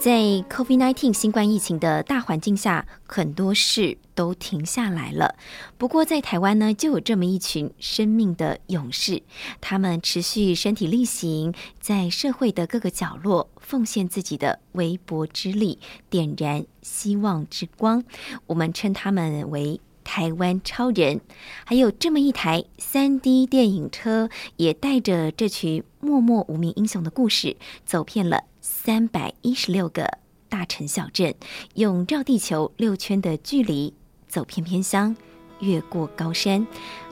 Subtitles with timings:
[0.00, 5.36] 在 COVID-19 新冠疫情的大环境下，很多事都停下来了。
[5.76, 9.22] 不过，在台湾呢，就有这么一群生命的勇士，
[9.60, 18.02] 他们持续身体力行，在社会的各个角落奉献自己的微薄之力，点燃希望之光。
[18.46, 21.20] 我们称他们为台湾超人。
[21.66, 28.44] 还有这么一台三 D 电影车，也带着这群默默无名英雄的故事，走遍了。
[28.60, 31.34] 三百一十六个大城小镇，
[31.74, 33.94] 用绕地球六圈的距离
[34.28, 35.16] 走偏偏乡，
[35.60, 36.66] 越过高山，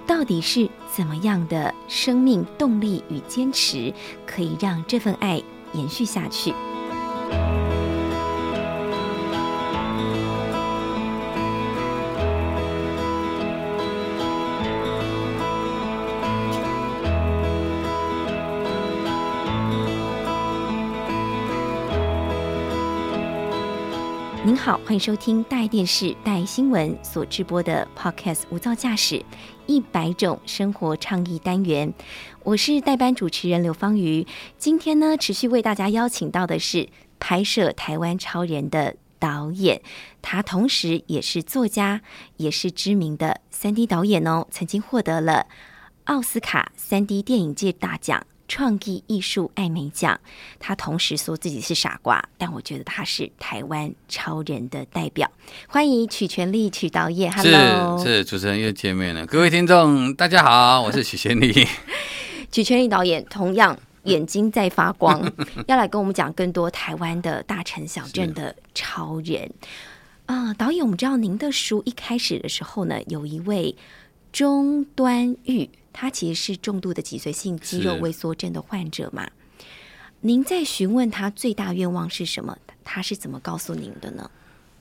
[0.07, 3.93] 到底是怎么样的生命动力与坚持，
[4.27, 6.53] 可以让这份爱延续下去？
[24.49, 29.23] 您好，欢迎收听大爱电视、大爱新闻所直播的 Podcast《无噪驾驶
[29.67, 31.93] 一百种生活倡议单元》，
[32.45, 34.27] 我是代班主持人刘芳瑜。
[34.57, 36.89] 今天呢，持续为大家邀请到的是
[37.21, 39.83] 拍摄《台湾超人》的导演，
[40.23, 42.01] 他同时也是作家，
[42.39, 45.47] 也是知名的三 D 导演哦，曾经获得了
[46.05, 48.25] 奥斯卡三 D 电影界大奖。
[48.49, 50.19] 创意艺术艾美奖，
[50.59, 55.31] 他同时说自己是傻瓜，但我觉得他是台湾超人的代表。
[55.69, 61.69] 欢迎曲全力曲导演，Hello，是主持人又见面了，各位听众大家好，我是曲全力。
[62.51, 65.23] 曲全力导演同样眼睛在发光，
[65.69, 69.53] 要来跟我们讲更多台湾的大城小镇的超人
[70.25, 70.55] 啊！
[70.55, 73.77] 导演，我们知道您的书一开始的时候呢，有一位
[74.33, 75.69] 钟端玉。
[76.01, 79.29] 他其实是重度的脊髓性肌肉萎缩症的患者嘛？
[80.21, 82.57] 您在询问他最大愿望是什么？
[82.85, 84.31] 他是怎么告诉您的呢？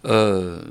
[0.04, 0.64] 呃，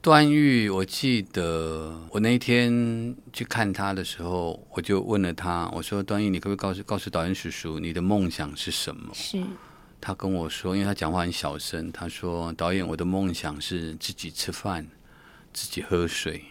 [0.00, 9.42] 段誉，我记得我那天去看他的时候，我就问了他，我说：“段誉，你可不可以告诉告诉导演叔叔，你的梦想是什么？”是。
[10.00, 14.86] 他跟我说，因为他讲话很小声，他说：“导演，我的梦想是自己吃饭，
[15.52, 16.42] 自己喝水，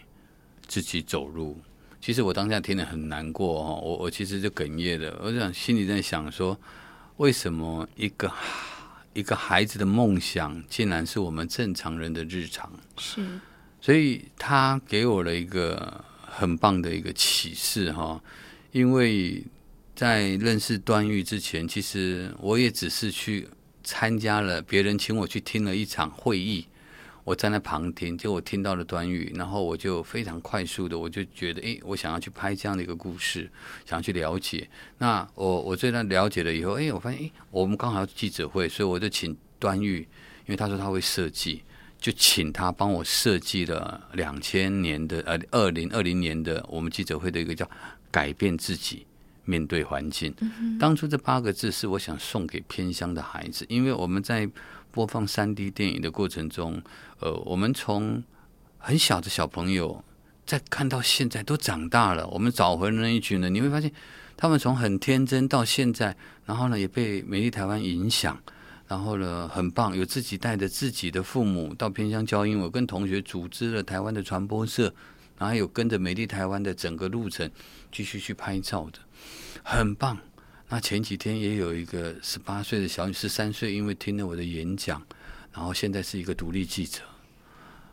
[0.67, 1.57] 自己走路。”
[2.01, 5.19] 其实我当下听得很难过哦，我我其实就哽咽了。
[5.21, 6.57] 我想心里在想说，
[7.17, 8.31] 为什么一个
[9.13, 12.71] 一个孩子的梦想，竟然是我们正常人的日常？
[12.97, 13.39] 是，
[13.81, 18.21] 所以他给我了一个很棒的一个启示哈。
[18.71, 19.43] 因为
[19.95, 23.49] 在认识段誉之前，其实我也只是去
[23.83, 26.65] 参加了别人请我去听了一场会议。
[27.23, 33.49] 我站在旁听，就我听到了端玉，然后我就非常快速的，我就觉得，哎，我想要去拍这样的一个故事，
[33.85, 34.67] 想要去了解。
[34.97, 41.61] 那我我这段了解了以后，哎，我发现，哎，我们刚好要记者会，所以我就请端玉，因为他说他会设计，
[41.99, 47.69] 就请他帮我设计了两千年的呃二零二零年的我们记者会的一个叫
[48.09, 49.05] 改变自己，
[49.45, 50.33] 面对环境。
[50.79, 54.49] 当初这八个字是我想送给偏乡的孩子，因为我们在。
[54.91, 56.81] 播放三 D 电影的过程中，
[57.19, 58.23] 呃，我们从
[58.77, 60.03] 很小的小朋友，
[60.45, 63.91] 在看到现在都长大了，我们找回了那一群人，你会发现，
[64.35, 68.41] 他们从很天真到现在，然后呢，也被美丽台湾影响，
[68.87, 74.93] 然后呢，很棒，有自己带着自己的父母到偏乡教英文，跟同学组织了台湾的传播社，
[75.37, 77.49] 然后有跟着美丽台湾的整个路程
[77.91, 78.99] 继续去拍照的，
[79.63, 80.17] 很棒。
[80.71, 85.01] 那前几天也有一个十八岁的小女，十三岁，因为听了我的演讲，
[85.51, 87.01] 然后现在是一个独立记者，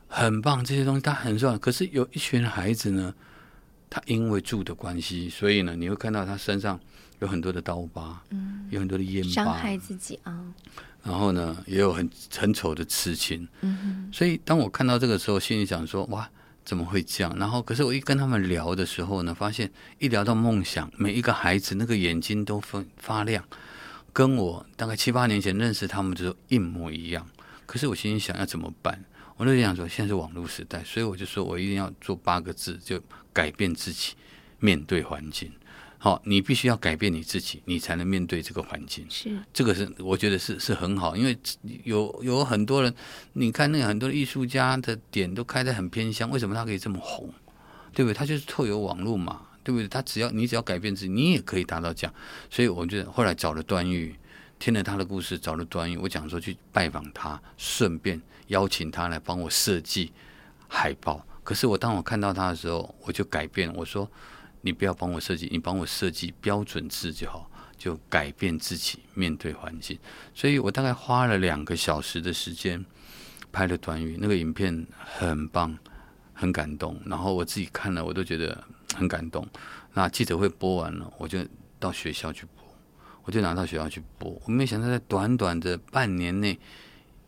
[0.09, 0.63] 很棒。
[0.63, 1.59] 这些东西他很重要。
[1.59, 3.15] 可是有一群孩子呢，
[3.89, 6.79] 他因为住的关系，所以呢，你会看到他身上
[7.21, 10.45] 有很多的刀疤，嗯，有很多的烟疤，伤害自己啊。
[11.03, 16.31] 然后呢，也有很很丑的刺青，嗯所以当我看到这个时候，心里想说，哇。
[16.67, 17.33] 怎么会这样？
[17.39, 19.71] 然后，可是我一跟他们聊的时候呢，发现
[20.01, 23.43] 一聊到梦想，每一个孩子那个眼睛都发发亮，
[24.13, 27.25] 跟我大概七八年前认识他们的时候一模一样。
[27.67, 29.05] 可是我心里想要怎么办？
[29.37, 33.01] 我就想说，现在是网络时代，所以我就说我一定要做八个字，就
[33.33, 34.15] 改变自己，
[34.59, 35.53] 面对环境。
[35.99, 39.07] 好，你必须要改变你自己，你才能面对这个环境。
[39.09, 41.37] 是这个是我觉得是是很好，因为
[41.85, 42.95] 有有很多人，
[43.33, 47.33] 你看那个很多艺术家的点都开在很偏乡，为什么他可以这么红？
[47.93, 48.15] 对不对？
[48.15, 49.89] 他就是透有网络嘛，对不对？
[49.89, 52.15] 他只要你只要改变自己，你也可以达到这样。
[52.51, 54.15] 所以我觉得后来找了段誉，
[54.59, 60.13] 听了他的故事，找了段誉，我讲说去拜访他，顺便邀请他来帮我设计
[60.69, 61.27] 海报。
[61.43, 64.07] 可是我当我看到他的时候，我就改变，我说
[64.67, 67.49] 你不要帮我设计，你帮我设计标准字就好，
[67.79, 69.99] 就改变自己，面对环境。
[70.35, 72.85] 所以我大概花了两个小时的时间
[73.53, 75.79] 拍了短语，那个影片很棒。
[76.39, 78.63] 很感动，然后我自己看了，我都觉得
[78.95, 79.49] 很感动。
[79.95, 81.39] 那记者会播完了，我就
[81.79, 82.63] 到学校去播，
[83.25, 84.39] 我就拿到学校去播。
[84.45, 86.59] 我没想到在短短的半年内，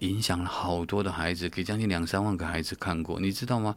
[0.00, 3.18] 影响了好多的孩子，给将近两三万个孩子看过。
[3.18, 3.74] 你知道吗？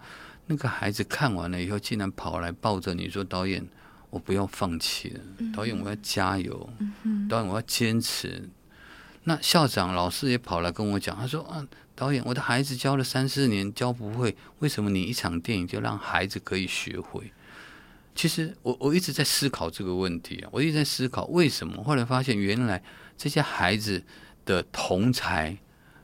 [0.48, 3.66] 那个孩子看完了以后，竟然跑来抱着你说：“导演，
[4.10, 5.20] 我不要放弃了，
[5.56, 6.70] 导演我要加油，
[7.30, 8.50] 导演我要坚持。”
[9.26, 17.32] 那校长、老师也跑来跟我讲，他说：“啊。”导演，我的孩子教了三四年，教不会，为什么你一场电影就让孩子可以学会？
[18.16, 21.84] 其实我我一直在思考这个问题啊，我一直在思考为什么。
[21.84, 22.82] 后来发现，原来
[23.16, 24.04] 这些孩子
[24.46, 25.56] 的同才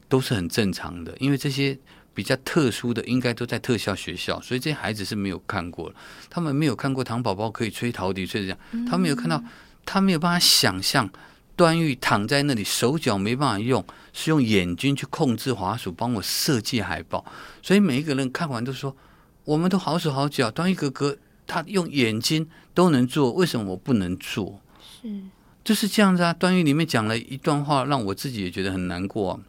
[0.07, 1.75] 都是很正常的，因为这些
[2.17, 5.93] 比较特殊的应该都在特效学校，所以这些孩子是没有看过，
[6.31, 8.57] 他们没有看过糖宝宝可以吹陶笛吹这样，
[8.89, 9.43] 他没有看到，
[9.85, 11.07] 他没有办法想象。
[11.55, 17.23] 段誉躺在那里，手脚没办法用，是用眼睛去控制滑鼠，帮我设计海报。
[17.61, 18.97] 所以每一个人看完都说
[19.45, 21.15] ：“我们都好手好脚，段誉哥哥
[21.45, 24.59] 他用眼睛都能做，为什么我不能做？”
[25.01, 25.21] 是，
[25.63, 26.33] 就是这样子啊。
[26.33, 29.39] 段誉里面讲了一段话，让我自己也觉得很难过。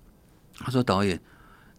[0.59, 1.19] 他说：“导演，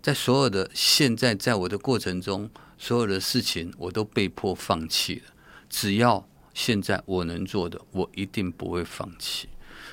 [0.02, 5.34] 在所有的现在，在我的过程中，所有的事情我都被迫放弃了。
[5.70, 9.50] 只要现在我能做的，我一定不会放弃。”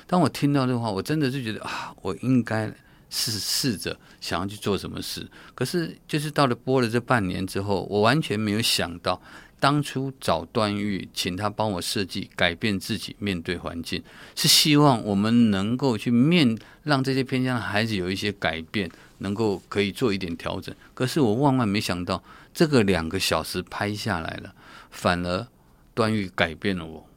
[0.07, 2.73] 当我听到这话，我真的就觉得啊，我应该
[3.09, 5.27] 试试着想要去做什么事。
[5.53, 9.21] 可是，就是到了播了这半年之后，我完全没有想到，
[9.59, 14.01] 当初找段誉，请他帮我设计，改变自己，面对环境，
[14.35, 18.89] 是希望我们能够去面，让这些偏向的孩子有一些改变，
[19.19, 20.73] 能够可以做一点调整。
[20.93, 22.23] 可是我万万没想到，
[22.53, 24.53] 这个两个小时拍下来了，
[24.91, 25.47] 反而
[25.93, 27.07] 段誉改变了我。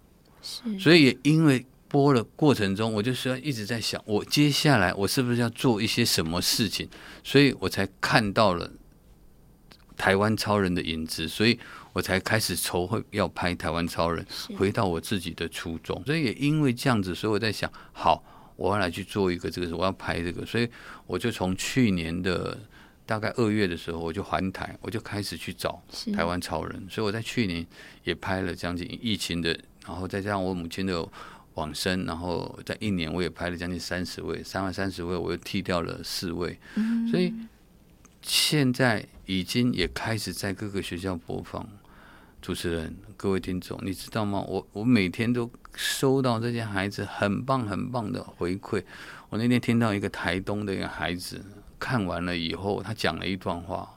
[0.42, 1.66] 是，所以也因为。
[1.92, 6.88] 播的过程中，我就是要一直在想，我接下来我是不是要做一些什么事情，
[7.24, 8.70] 所以我才看到了
[9.96, 11.58] 台湾超人的影子，所以
[11.92, 14.24] 我才开始筹会要拍台湾超人，
[14.56, 16.00] 回到我自己的初衷。
[16.06, 18.22] 所以也因为这样子，所以我在想，好，
[18.60, 20.68] 我要来去做一个这个，我要拍这个，所以
[21.06, 22.58] 我就从去年的
[23.06, 25.82] 大概二月的时候，我就环台，我就开始去找
[26.14, 26.86] 台湾超人。
[26.90, 27.66] 所以我在去年
[28.04, 31.08] 也拍了将近疫情的，然后再加上我母亲的。
[31.54, 36.56] 往生，然后在一年我也拍了将近三十位，三万三十位，我又剃掉了四位，
[37.10, 37.34] 所以
[38.22, 41.68] 现在已经也开始在各个学校播放。
[42.40, 44.40] 主持人，各位听众，你知道吗？
[44.40, 48.82] 我我每天都收到这些孩子很棒很棒的回馈。
[49.28, 51.44] 我那天听到一个台东的一个孩子
[51.78, 53.88] 看完了以后，他讲了一段话，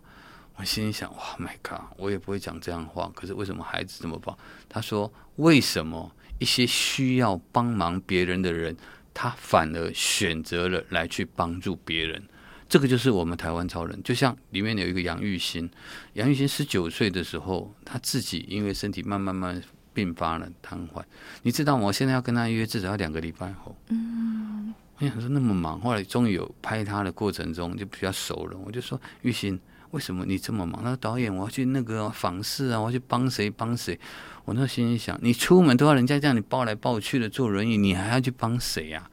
[0.58, 4.38] 我心想：哇，My God，我也不会讲这样话，可是为什么孩子这么棒？
[4.68, 6.12] 他说：为什么？
[6.40, 8.76] 一些需要帮忙别人的人，
[9.14, 12.22] 他反而选择了来去帮助别人。
[12.68, 14.02] 这个就是我们台湾超人。
[14.04, 15.70] 就像里面有一个杨玉兴，
[16.14, 19.62] 杨玉兴十九岁的时候，他自己因为身体慢慢慢
[19.94, 21.04] 并发了瘫痪。
[21.44, 21.86] 你知道吗？
[21.86, 23.76] 我现在要跟他约，至少要两个礼拜后。
[23.90, 28.58] 嗯，我想说那么忙，后来终于有拍他的过程中就比较熟了。
[28.66, 29.60] 我就说玉兴，
[29.92, 30.82] 为什么你这么忙？
[30.82, 34.00] 他说导演，我要去那个访视啊，我要去帮谁帮谁。
[34.46, 39.10] 我那心里想，你出门都要人家这样你抱来抱去的坐轮椅，你还要去帮谁呀？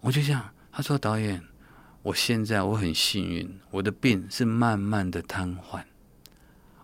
[0.00, 1.42] 我就想，他说导演，
[2.06, 5.82] 我现在我很幸运，我的病是慢慢的瘫痪，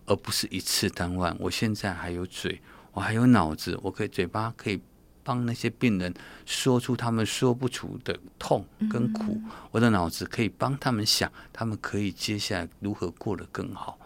[0.05, 1.33] 而不是一次瘫痪。
[1.39, 2.61] 我现在还有嘴，
[2.91, 4.81] 我还有脑子，我可以嘴巴可以
[5.23, 6.13] 帮那些病人
[6.45, 9.39] 说出他们说不出的痛跟苦，
[9.71, 13.97] 我的脑子可以帮他们想，他们可以接下来如何过得更好。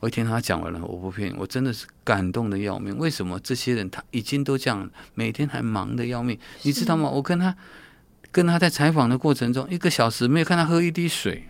[0.00, 2.98] 我一听他讲完了，我不骗你，我真的是感动的要命。
[2.98, 6.36] 为什么这些人他已经都这样，每天还忙的要命？
[6.62, 7.08] 你知道吗？
[7.08, 7.56] 我跟他
[8.32, 11.44] 跟他在采访的过程中，一个小时没有看他喝一滴水。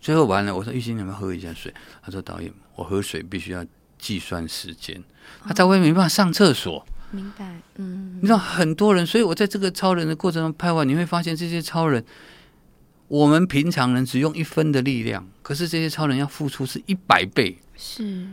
[0.00, 1.72] 最后完了，我说玉兴，你要不要喝一下水？
[2.02, 3.64] 他说导演，我喝水必须要
[3.98, 5.02] 计算时间。
[5.42, 6.86] 他在外面没办法上厕所。
[7.10, 8.18] 明白，嗯。
[8.20, 12.04] 你知道很多人，所以我在这个超人的过程中拍完，你会发现这些超人。
[13.08, 17.58] 我们平常人只用一分的力量，可是这些超人要付出是一百倍。
[17.76, 18.28] 是，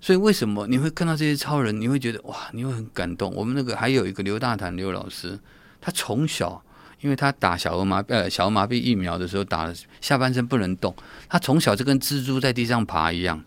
[0.00, 3.30] 所以为什么你会看到这些超人，你会觉得哇，你会很感动。
[3.34, 5.38] 我们那个还有一个刘大坦刘老师，
[5.82, 6.64] 他从小
[7.00, 10.94] 因为他打小儿麻呃小儿麻痹疫苗的时候打了下半身不能动，
[11.28, 13.42] 他从小就跟蜘蛛在地上爬一样。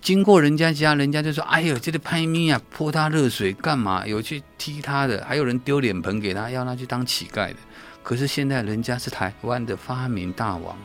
[0.00, 4.06] 经过人家家，人家就说：“哎呦，这个拍咪啊，泼他热水干嘛？
[4.06, 7.56] 有去踢他的，还有人丢脸盆给他，要他去当乞丐的。
[8.02, 10.76] 可是现在人家是台湾的发明大王、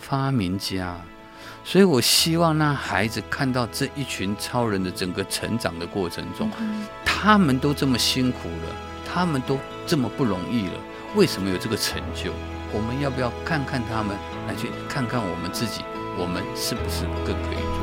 [0.00, 0.96] 发明家，
[1.64, 6.48] 所以我希望让孩子看到这一群超人的整个成长的过程中，
[7.04, 8.76] 他们都这么辛苦了，
[9.12, 10.74] 他们都这么不容易了，
[11.16, 12.30] 为什么有这个成就？
[12.72, 15.82] 我们要不要看看他们，来去看看我们自己，
[16.16, 17.80] 我们是不是更可以做？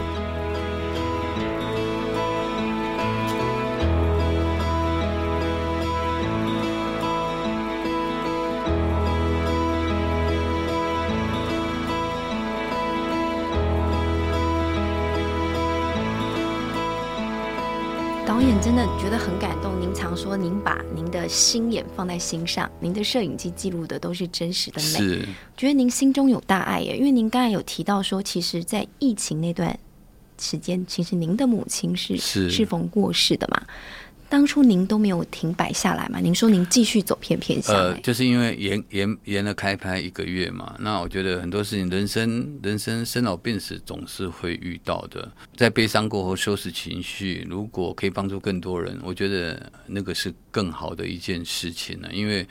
[18.26, 19.57] 导演真的觉得很感。
[19.88, 24.88] 您常说，您把您的心眼放在心上，您的摄影机记录的都是真实的美。
[25.00, 25.26] 是，
[25.56, 26.98] 觉得您心中有大爱耶。
[26.98, 29.80] 因为您刚才有提到说，其实，在疫情那段
[30.38, 33.62] 时间，其实您的母亲是是适逢过世的嘛。
[34.30, 36.20] 当初您都没有停摆下来嘛？
[36.20, 40.76] 您说您继续走偏偏下来，呃，就是因为延延延了开拍一个月嘛。
[40.80, 45.32] 那我觉得很多事情，人生人生生老病死总是会遇到的。
[45.56, 52.10] 在悲伤过后收拾情绪，如果可以帮助更多人，我觉得那个是更好的一件事情呢。
[52.12, 52.46] 因为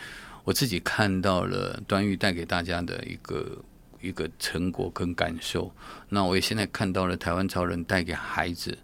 [0.44, 3.58] 我自己看到了端玉带给大家的一个
[4.00, 5.70] 一个成果跟感受，
[6.08, 8.76] 那我也现在看到了台湾超人带给孩子。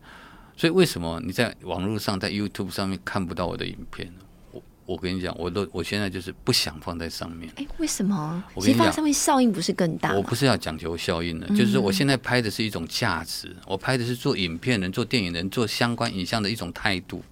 [0.56, 4.12] 所以为什么你在网络上，在 YouTube 上面看不到我的影片？
[4.52, 7.50] 我我跟你讲，我都我现在就是不想放在上面。
[7.56, 8.42] 哎，为什么？
[8.54, 10.12] 我跟你讲放在上面效应不是更大？
[10.14, 17.23] 我不是要讲求效应的，就是说我现在拍的是一种价值，我拍的是做影片人、做电影人、做相关影像的一种态度。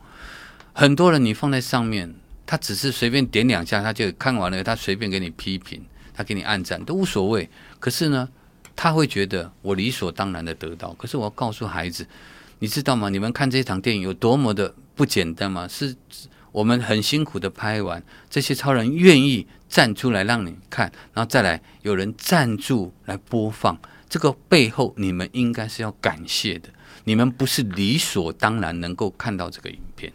[0.72, 2.12] 很多人你放在上面，
[2.46, 5.84] 他只是随便点两下，他就看完了，他随便给你批评，
[6.14, 7.48] 他给你按赞都无所谓。
[7.78, 8.28] 可是呢，
[8.74, 10.92] 他会觉得我理所当然的得到。
[10.94, 12.06] 可是我要告诉孩子。
[12.60, 13.08] 你知道吗？
[13.08, 15.66] 你们看这场电影有多么的不简单吗？
[15.66, 15.96] 是
[16.52, 26.68] 我们很辛苦的拍完，这些超人愿意站出来让你看，然后再来有人赞助来播放，这个背后你们应该是要感谢的。
[27.04, 30.12] 你们不是理所当然能够看到这个影片。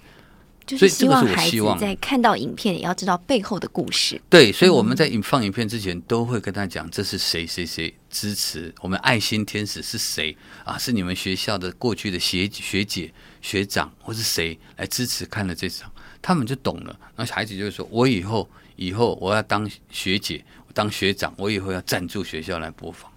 [0.65, 4.19] 就是希望孩子在看到影片也要知道背后的故事。
[4.29, 10.77] 对，所以我们在影放影片之前，都会跟他讲这是谁谁谁支持我们爱心天使是谁啊？
[10.77, 15.91] 是你们学校的过去的学学姐、学长，或是谁来支持看了这场，
[16.21, 16.99] 他们就懂了。
[17.15, 20.43] 那孩子就会说：“我以后以后我要当学姐，
[20.73, 23.11] 当学长，我以后要赞助学校来播放。”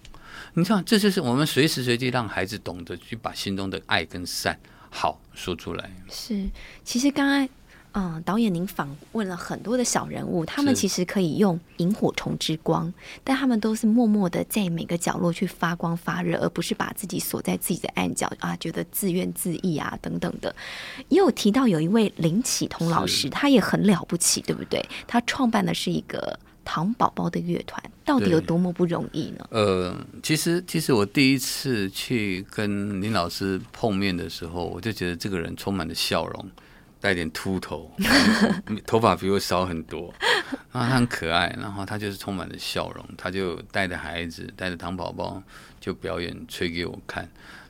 [0.53, 5.89] 你看，这就是我们随时随地让孩子懂得去把心中的爱跟善好说出来。
[6.09, 6.49] 是，
[6.83, 7.49] 其实刚刚。
[7.91, 12.93] 嗯，导演，您访问了很多的小人物，他们其实可以用萤火虫之光，
[13.23, 20.55] 但他们都是默默的在每个角落去发光发热，而不是把自己锁在自己的暗角啊，觉得自怨自艾啊等等的。
[21.07, 24.87] 也有提到有一位林启彤老师，他也很了不起，对不对？
[25.07, 29.47] 他创办的是一个糖宝宝的乐团，到底有多么不容易呢？
[29.51, 36.51] 呃，其实其实我第一次去跟林老师碰面的时候，我就觉得这个人充满了笑容，
[37.01, 37.91] 带点秃头，
[38.85, 40.13] 头发比我少很多，
[40.71, 45.41] 然后他很可爱，然后他就是充满了笑容，他就带着孩子，带着糖宝宝
[45.79, 47.27] 就表演吹给我看。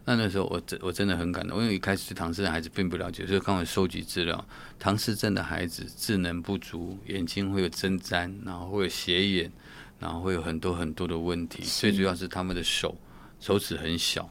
[0.09, 4.43] 那那时候我真我真的很感动，因为一开始对唐氏的孩子并不了解，所以刚好收集资料，
[4.79, 9.51] 唐氏症的孩子智能不足，眼睛会有针毡，然后会有斜眼，
[9.99, 12.97] 然后会有很多很多的问题，最主要是他们的手
[13.39, 14.27] 手指很小，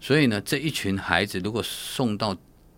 [0.00, 2.34] 所以呢，这一群孩子如果送到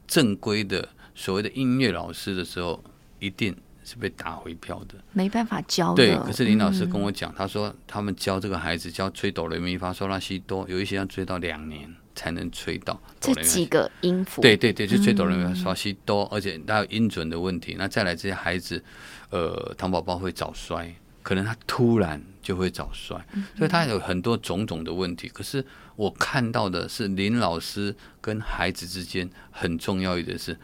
[0.09, 2.83] 正规的所谓的音乐老师的时候，
[3.21, 4.97] 一定是被打回票的。
[5.12, 6.04] 没办法教的。
[6.04, 17.77] 对，可是林老师嗯跟我讲，他说他们教这个孩子教吹哆来咪发嗦拉西哆，有一些要追到两年才能吹到这几个音符，对对对，就吹哆来咪发西哆，而且他有音准的问题。
[17.79, 18.85] 那再来这些孩子，
[19.31, 23.17] 呃，糖宝宝会早衰，可能他突然就会早衰，
[23.57, 25.31] 所以他有很多种种的问题。
[25.31, 25.65] 可是
[25.97, 30.55] 我看到的是林老师跟孩子之间很重要一点是，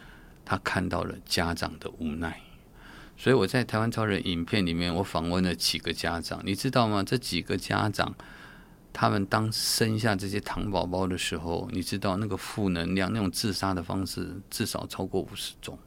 [0.45, 2.39] 他看到了家长的无奈。
[3.17, 7.03] 所以我在台湾超人影片里面，我访问了几个家长，你知道吗？
[7.03, 8.13] 这几个家长，
[8.99, 15.77] 他们当生下这些糖宝宝的时候，你知道那个负能量、那种自杀的方式，至少超过五十种，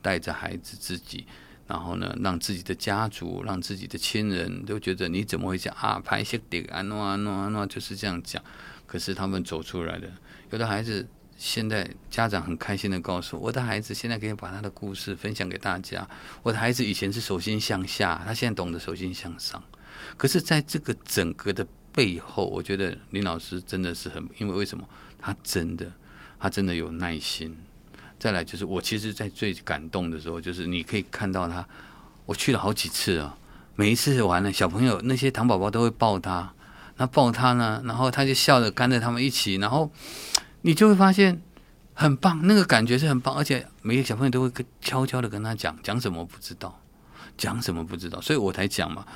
[0.00, 1.26] 带着孩子自己，
[1.66, 6.00] 然后呢，让自己的家族、让自己的亲人都觉得你怎么会讲啊？
[6.02, 8.42] 拍些点啊诺啊诺啊诺，就是这样讲。
[8.86, 10.08] 可是他们走出来了，
[10.48, 11.06] 有的孩子。
[11.38, 16.08] 现在家长很开心的告诉，我的孩子现在可以把他的故事分享给大家。
[16.42, 19.62] 我的孩子以前是手心向下，他现在懂得手心向上。
[20.16, 24.86] 可是，在这个整个的背后，我觉得林老师真的是很，因为为什么？
[25.18, 25.90] 他真的，
[26.38, 27.56] 他真的有耐心。
[28.18, 31.66] 再来就是我其实，在最感动的时候，就是你可以看到他，
[32.26, 33.38] 我去了好几次啊，
[33.76, 36.52] 每一次完了，小朋友那些糖宝宝都会抱他，
[36.98, 39.90] 那抱他呢，然后他就笑着跟着他们一起，然后
[40.60, 41.40] 你就会发现
[41.94, 46.78] 很棒，那个感觉是很棒，而且每个小朋友都会跟悄悄的跟他讲讲什么不知道，
[47.38, 49.06] 讲什么不知道，所以我才讲嘛。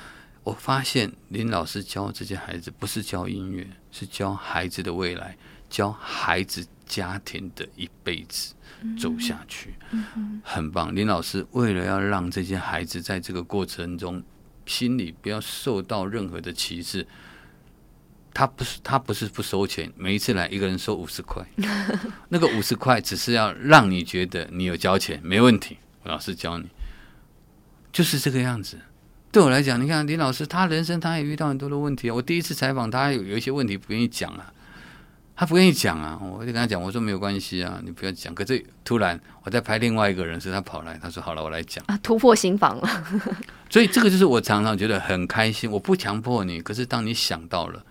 [0.43, 5.37] 我发现林老师教这些孩子不是教音乐，是教孩子的未来，
[5.69, 8.55] 教孩子家庭的一辈子
[8.99, 9.75] 走下去，
[10.43, 10.95] 很棒。
[10.95, 14.23] 林老师为了要让这些孩子在这个过程中
[14.65, 17.05] 心里不要受到任何的歧视，
[18.33, 21.45] 他不是他不是不收钱，每一次来一个人收五十块，
[22.29, 26.67] 那个五十块只是要让你觉得你有交钱，没问题，老师教你，
[27.91, 28.79] 就是这个样子。
[29.31, 32.13] 对我来讲，你看林老师，他人生他也遇到很多的问题啊。
[32.13, 34.51] 我第一次采访他，有有一些问题不愿意讲啊，
[35.37, 36.19] 他不愿意讲啊。
[36.21, 38.35] 我就跟他讲，我说没有关系啊，你不要讲。
[38.35, 43.05] 可是突然我在拍另外一个人时，他跑来，他说好了，我来讲啊，突破心房了。
[43.71, 45.71] 所以这个就是我常常觉得很开心。
[45.71, 47.81] 我不强迫你，可是当你想到了，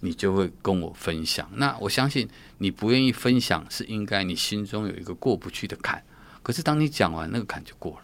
[0.00, 1.46] 你就会跟我分享。
[1.56, 2.26] 那我相信
[2.56, 6.02] 你不愿意分享，是应该你心中有一个过不去的坎。
[6.42, 7.98] 可是当你讲完，那个坎就过了。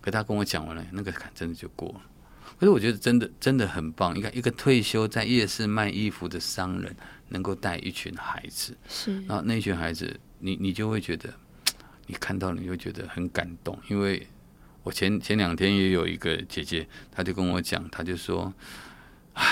[0.00, 2.00] 可他跟我讲完了，那个坎真的就过了。
[2.62, 4.16] 可是我觉得真的真的很棒。
[4.16, 6.94] 你看，一个退休在夜市卖衣服的商人，
[7.30, 11.28] 能够带一群孩子，是，然后那群孩子，你你就会觉得，
[12.06, 13.76] 你看到你会觉得很感动。
[13.88, 14.24] 因为
[14.84, 18.54] 我前前两天也有一个姐姐，她就跟我讲，她就说
[19.34, 19.44] 啊，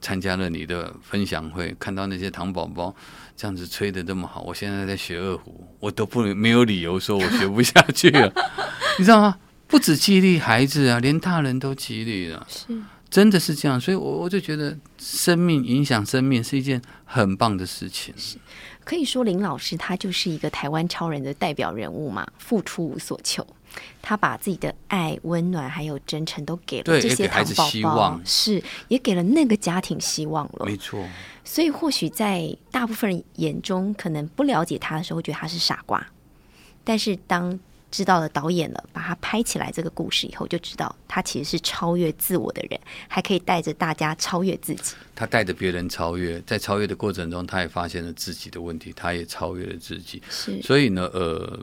[0.00, 2.94] 参加了你的分享会，看到那些糖宝宝
[3.36, 8.32] 这样子吹的这么好，我现在在学二胡，我都不没有理由说我学不下去了，
[9.00, 9.36] 你知道吗？
[9.72, 13.80] 不止激励孩子啊，连大人都激励了，是，真的是这样。
[13.80, 18.12] 所以，我我就觉得生命影响生命是一件很棒的事情。
[18.18, 18.36] 是，
[18.84, 23.46] 可以说林老师他就是一个台湾超人的代表人物嘛，付出无所求，
[24.02, 30.66] 他把自己的爱、温暖还有真诚都给了这些糖宝宝，是也给了那个家庭希望了。
[30.66, 31.02] 没错。
[31.44, 36.06] 所以，或许在大部分人眼中，可能不了解他的时候，觉得他是傻瓜，
[36.84, 37.58] 但是当
[37.92, 44.94] 知道了导演了，把他拍起来这个故事以后，就知道他其实是超越自我的人，还可以带着大家超越自己。
[45.14, 50.22] 他带着别人超越，在超越的过程中，他也发现了自己的问题，他也超越了自己。
[50.30, 51.60] 是，所以呢，呃，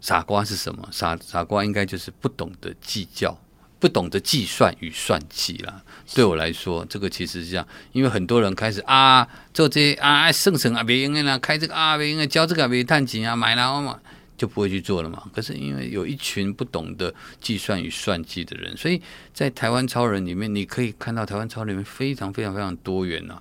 [0.00, 0.88] 傻瓜是什么？
[0.92, 3.36] 傻傻瓜应该就是不懂得计较，
[3.80, 5.82] 不懂得计算与算计啦。
[6.14, 13.98] 对我来说，这个其实是这样，因为很多人开始啊做这些啊省省啊别用的啦，开这个啊别用的，交这个啊别探钱啊，买了嘛。
[14.36, 15.22] 就不会去做了嘛？
[15.32, 19.00] 可是因为有一群不懂得计算与算计的人，所以
[19.32, 23.40] 在台湾超人里面，你可以看到台湾超人里面非常非常非常多元呐。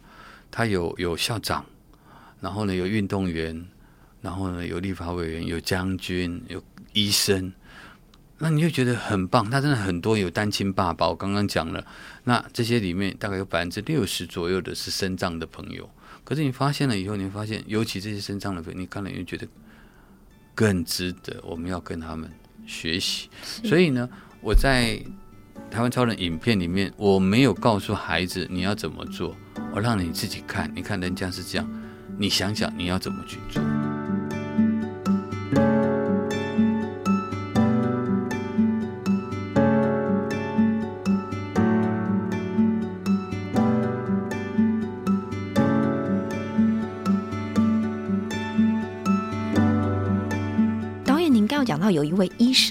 [0.51, 1.65] 他有有校长，
[2.39, 3.65] 然后呢有运动员，
[4.21, 7.51] 然后呢有立法委员，有将军，有医生。
[8.37, 9.49] 那你就觉得很棒。
[9.49, 11.83] 他真的很多有单亲爸爸，我刚刚讲了。
[12.25, 15.89] 那这些里面大概有百分之六十左右的是身障的朋友。
[16.23, 19.47] 可是你发现了以后，你会发现，尤其这些身障的朋友，你看了你就觉得。
[20.55, 22.29] 更值得我们要跟他们
[22.65, 23.29] 学习，
[23.63, 24.07] 所以呢，
[24.41, 25.01] 我在
[25.71, 29.35] 台湾超人影片里面，我没有告诉孩子你要怎么做，
[29.73, 31.67] 我让你自己看，你看人家是这样，
[32.17, 33.61] 你想想你要怎么去做。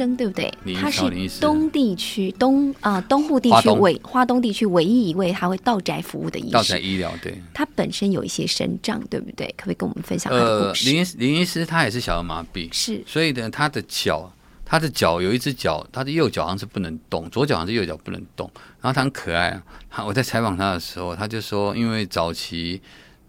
[0.03, 0.53] 生，对不对？
[0.75, 1.03] 他是
[1.41, 6.51] 东地区东啊东部地区唯华东地区唯一一位他会到宅服务的医生。
[6.51, 7.41] 到宅医疗，对。
[7.55, 9.47] 他本身有一些身障，对不对？
[9.57, 10.91] 可不可以跟我们分享他的故事？
[10.91, 13.03] 林林医师他也是小儿麻痹，是。
[13.07, 14.33] 所以呢，他的脚，
[14.65, 18.51] 他的脚有一只脚，他的右脚好像是不能动，左脚好像是右脚不能动。
[18.81, 22.81] 然后他很可爱啊，他我在采访他的时候，他就说，因为早期。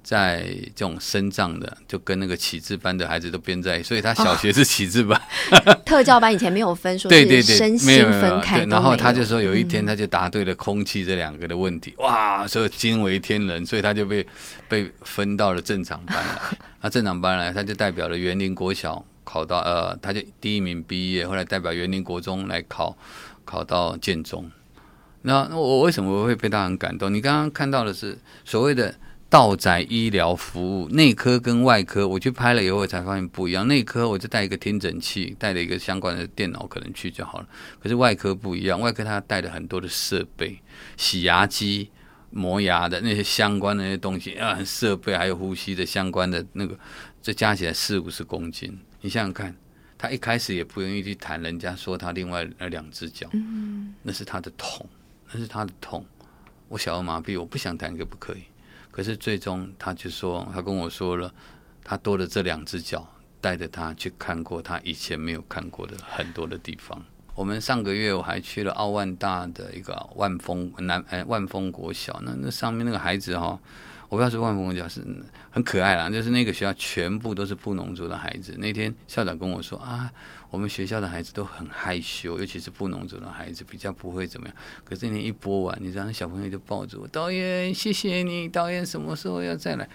[0.04, 5.20] 在这种身障的，就跟那个启智班的孩子都编在，所以他小学是启智班，
[5.86, 8.66] 特教班以前没有分，说是身心分开。
[8.66, 14.28] 然后他就说，有一天他就答对了空气这两个的问题，哇，所以惊为天人，所以他就被
[14.68, 16.58] 被分到了正常班来。
[16.84, 22.98] 那正常班来，他就代表了园林国小考到呃，他就第一名毕业，后来代表园林国中来考
[23.46, 24.52] 考到建中。
[25.22, 27.14] 那我为什么会被他很感动？
[27.14, 28.94] 你刚刚看到的是所谓的。
[29.34, 33.68] 道宅医疗服务，内科跟外科，我去拍了以后，我才发现不一样。
[33.68, 37.48] 内科我就带一个听诊器，带了一个相关的电脑，可能去就好了。
[37.80, 40.62] 可是外科不一样，外科他带了很多的设备，
[40.98, 41.90] 洗牙机、
[42.30, 46.78] 磨牙的那些相关的那些东西啊，设备还有呼吸的相关的那个
[47.20, 49.56] 这加起来四五十公斤，你想想看，
[49.98, 54.88] 他一开始也不愿意去谈人家说他另外那两只脚，嗯，那是他的痛，
[55.32, 56.06] 那是他的痛。
[56.68, 58.44] 我小儿麻痹，我不想谈，可不可以？
[58.94, 61.34] 可是最终他就说，他跟我说了，
[61.84, 63.06] 他多了这两只脚，
[63.42, 67.04] 带着他去看过他以前没有看过的很多的地方。
[67.34, 73.60] 我们上个月我还去了奥万大的一个万丰南哎万丰国小，那那上面那个孩子哈、
[74.10, 75.04] 我不知道是万丰国小是
[75.50, 78.56] 很可爱啦，就是那个学校全部都是布农族的孩子。
[78.60, 80.14] 那天校长跟我说啊，
[80.54, 84.56] 我们学校的孩子都很害羞，尤其是布农族的孩子比较不会怎么样。
[84.84, 89.90] 可是那天一播完，你知道那小朋友就抱着我，导演谢谢你，导演什么时候要再来？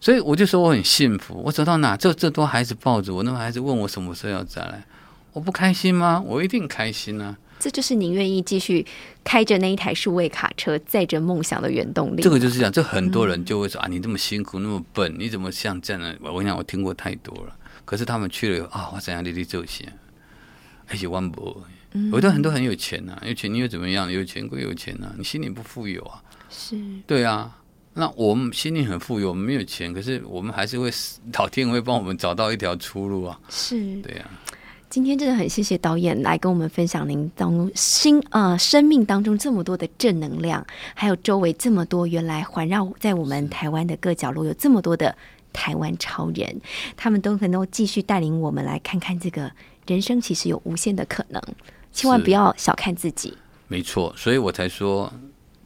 [0.00, 4.84] 所以我就说我很幸福，我走到哪这这多孩子抱着我，那么孩子问我什么时候要再来，
[5.32, 6.22] 我不开心吗？
[6.24, 7.36] 我一定开心啊！
[7.58, 8.86] 这就是您愿意继续
[9.24, 12.22] 开着那一台数位卡车，载着梦想的原动力。
[12.22, 16.14] 这个就是这样，这很多人就会说、啊，你这么辛苦，那么笨，你怎么像这样呢？
[16.20, 17.56] 我跟你讲，我听过太多了。
[17.86, 19.86] 可是他们去了以后啊，我怎样立立这些，
[20.88, 21.56] 而且万博，
[22.12, 24.10] 有的很多很有钱呐、有钱你又怎么样？
[24.10, 26.22] 有钱归有钱呐、你心里不富有啊？
[26.50, 27.58] 是对啊。
[27.96, 30.90] 那我们心里很富有，我们没有钱，可是我们还是会
[31.34, 33.38] 老天会帮我们找到一条出路啊。
[33.48, 34.28] 是，对呀、
[34.90, 45.16] 今天真的很谢谢导演来跟我们分享您当中心呃生命当中这么多的正能量，还有周围这么多原来环绕在我们台湾的各角落有这么多的
[45.54, 46.60] 台湾超人，
[46.94, 49.50] 他们都能够继续带领我们来看看这个
[49.86, 51.42] 人生其实有无限的可能，
[51.92, 53.32] 千万不要小看自己。
[53.68, 55.10] 没错，所以我才说，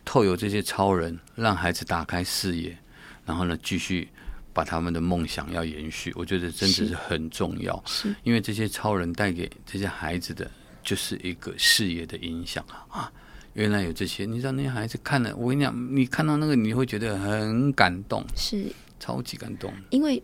[0.04, 2.76] 透有这些超人，让孩子打开视野，
[3.26, 4.08] 然后呢，继续
[4.52, 6.12] 把他们的梦想要延续。
[6.14, 10.48] 我觉得真的是是很重要，是因为这些超人带给这些孩子的，
[10.82, 13.10] 就是一个视野的影响啊。
[13.54, 19.72] 原来有这些，你知道那些孩子看了，我跟你讲，你看到那个你会觉得很感动，是超级感动。
[19.90, 20.22] 因为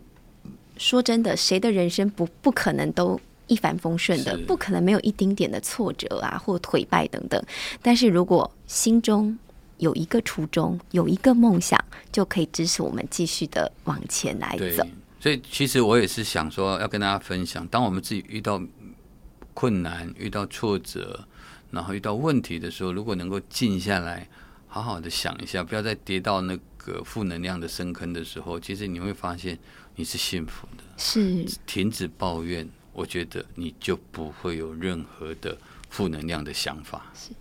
[0.77, 7.41] 说真的，谁的人生不不可能都一帆风顺的，不可能没有一丁点的挫折啊，或颓败等等。
[7.81, 9.37] 但是如果心中
[9.77, 11.79] 有一个初衷，有一个梦想，
[12.11, 14.85] 就可以支持我们继续的往前来走。，
[15.19, 18.61] 所以其实我也是想说，要跟大家分享，当我们自己遇到
[19.53, 21.25] 困难、遇到挫折，
[21.71, 24.27] 然后遇到问题的时候，如果能够静下来，
[24.67, 29.57] 好好的想一下，不要再跌到那个负能量的深坑的时候，其实你会发现
[29.95, 30.83] 你是幸福的。
[30.97, 35.57] 是停止抱怨，我觉得你就不会有任何的
[35.89, 37.05] 负能量的想法。
[37.13, 37.31] 是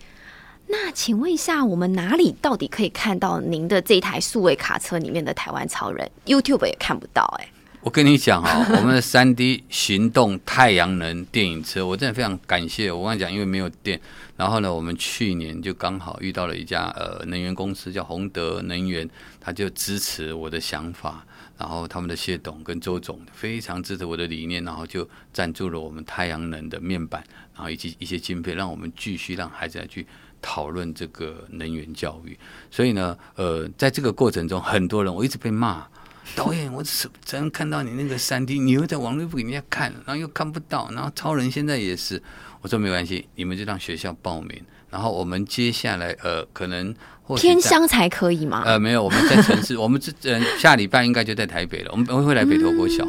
[0.67, 7.49] 那请问一下，我们哪里到底可以看到您的这台数位卡车里面的台湾超人？YouTube 也看不到哎、
[7.85, 12.91] 我跟你讲啊， 我们的三 D 行动太阳能电影车，我真的非常感谢。
[12.91, 14.01] 我跟你讲，因为没有电，
[14.39, 19.07] 然后呢，我们去年就刚好遇到了一家呃能源公司，叫宏德能源，
[19.39, 21.27] 他就支持我的想法，
[21.59, 27.23] 然后他们的谢董跟周总非常支持我的理念，然后就赞助了我们太阳能的面板，
[27.55, 30.07] 然后以及一些经费，让我们继续让孩子来去
[30.41, 32.35] 讨论这个能源教育。
[32.71, 35.87] 所以呢，呃，在这个过程中，很多人我一直被骂。
[36.35, 42.23] 导演，我怎真看到你那个三 D，你又在网络不给人家看，然后又看不到，然后超人现在也是。
[42.63, 44.59] 我说没关系，你们就让学校报名，
[44.89, 46.95] 然后我们接下来呃，可能
[47.37, 48.63] 天香才可以吗？
[48.65, 53.07] 呃，没有，我们在城市，我们这呃下礼拜应该就在台北了，我们我们会来北投国小，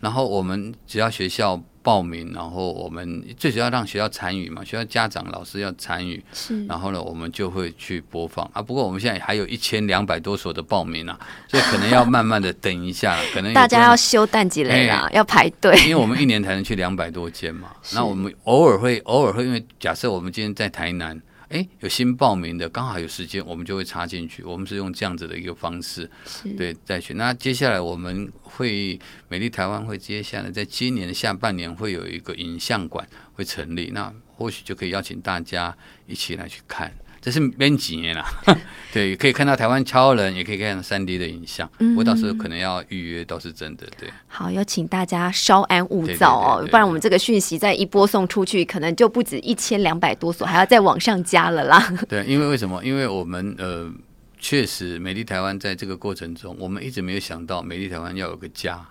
[0.00, 8.60] 然后我们只要学校报名，然后我们最主要让学校参与嘛，学校家长老师要参与，是然后呢，我们就会去播放啊。
[8.60, 15.74] 不过我们现在还有一千两百多所的报名啊，所以可能要慢慢的等一下，可能 大家要休淡季了啦，哎要排队。
[15.84, 24.42] 因为我们一年才能去两百多间嘛， 那我们偶尔会偶尔会，因为假设我们今天在台南，哎，有新报名的，刚好有时间，我们就会插进去。
[24.42, 26.08] 我们是用这样子的一个方式，
[26.56, 27.14] 对，再去。
[27.14, 35.74] 那接下来我们会美丽台湾会接下来在今年的下半年会有一个影像馆会成立，那或许就可以邀请大家
[36.06, 36.92] 一起来去看。
[37.20, 38.24] 这是编几年啦，
[38.92, 41.68] 对，可以看到台湾超人，也可以看到三 D 的影像。
[41.78, 44.08] 嗯我到时候可能要预约，倒是真的，对。
[44.26, 51.92] 好，要请大家稍安勿躁哦，对对对对不然我们这个讯息再一播送出去，可能就不止一千两百多所，还要再往上加了啦。
[52.08, 52.82] 对，因为为什么？
[52.84, 53.92] 因为我们呃，
[54.38, 58.86] 确实美丽台湾在这个过程中，我们一直没有想到美丽台湾要有个家。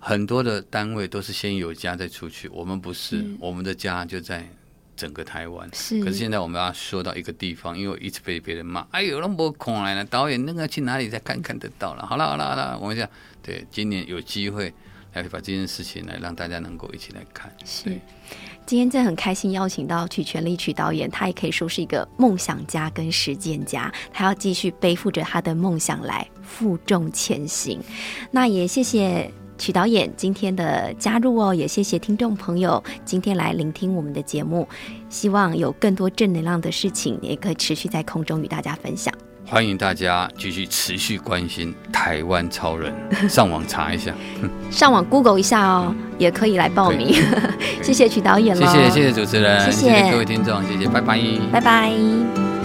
[0.00, 4.48] 很多的单位都是先有家再出去，我们不是，是我们的家就在
[4.98, 5.70] 整个台湾。
[5.72, 12.04] 是，可是现在我们要说到一个地方，因为我一直被别人骂，哎呦，那么空来了，导演那个去哪里再看看得到了？
[12.04, 13.08] 好了好了好了，我们讲，
[13.40, 14.74] 对，今年有机会
[15.14, 17.50] 来把这件事情来让大家能够一起来看。
[17.64, 17.96] 是。
[18.66, 27.80] 今天真的很开心邀请到曲全力曲导演，他也可以说是一个梦想家跟实践家，他要继续背负着他的梦想来负重前行。
[28.30, 34.66] 那也谢谢曲导演今天的加入哦，也谢谢听众朋友今天来聆听我们的节目，
[35.10, 39.12] 希望有更多正能量的事情也可以持续在空中与大家分享。
[39.44, 42.92] 欢迎大家继续持续关心台湾超人，
[43.28, 44.14] 上网查一下，
[44.70, 47.14] 上网 Google 一下哦，也可以来报名。
[47.82, 51.18] 谢谢曲导演谢谢谢谢主持人，谢谢谢各位听众，谢谢，拜拜，
[51.50, 52.57] 拜拜。